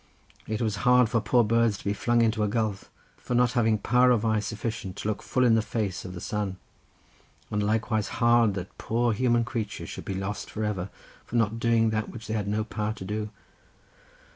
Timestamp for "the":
5.53-5.61, 6.15-6.19